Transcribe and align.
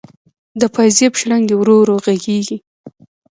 د 0.59 0.61
پایزیب 0.75 1.13
شرنګ 1.19 1.43
دی 1.49 1.55
ورو 1.57 1.75
ورو 1.79 1.95
ږغیږې 2.03 2.57